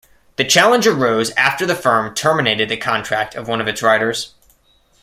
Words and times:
The 0.37 0.45
challenge 0.45 0.87
arose 0.87 1.29
after 1.37 1.63
the 1.67 1.75
firm 1.75 2.15
terminated 2.15 2.69
the 2.69 2.77
contract 2.77 3.35
of 3.35 3.47
one 3.47 3.61
of 3.61 3.67
its 3.67 3.83
riders. 3.83 4.33